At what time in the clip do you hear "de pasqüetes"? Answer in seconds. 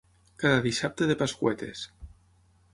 1.11-1.87